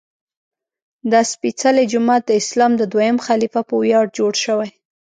دا 1.11 1.21
سپېڅلی 1.31 1.85
جومات 1.91 2.21
د 2.27 2.31
اسلام 2.41 2.71
د 2.77 2.83
دویم 2.91 3.17
خلیفه 3.27 3.61
په 3.69 3.75
ویاړ 3.81 4.05
جوړ 4.17 4.33
شوی. 4.43 4.69